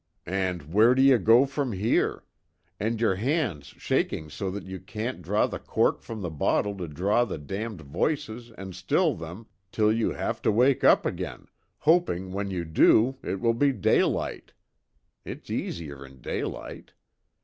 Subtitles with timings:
[0.25, 2.23] And where do you go from here?
[2.79, 6.87] And your hands shaking so that you can't draw the cork from the bottle to
[6.87, 11.45] drown the damned voices and still them till you have to wake up again,
[11.77, 14.53] hoping when you do it will be daylight
[15.23, 16.93] it's easier in daylight.